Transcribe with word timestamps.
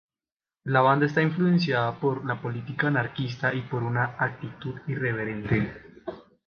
La 0.63 0.81
banda 0.81 1.05
está 1.05 1.21
influenciada 1.21 1.99
por 1.99 2.25
la 2.25 2.41
política 2.41 2.87
anarquista 2.87 3.53
y 3.53 3.61
por 3.61 3.83
una 3.83 4.15
actitud 4.17 4.79
irreverente. 4.87 6.01